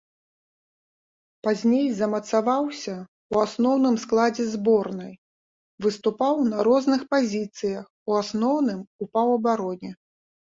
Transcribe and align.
Пазней 1.47 1.83
замацаваўся 1.99 2.93
ў 2.93 3.35
асноўным 3.49 3.95
складзе 4.05 4.45
зборнай, 4.55 5.13
выступаў 5.87 6.41
на 6.51 6.65
розных 6.71 7.01
пазіцыях, 7.13 7.83
у 8.11 8.19
асноўным 8.23 8.81
у 9.05 9.11
паўабароне. 9.19 9.91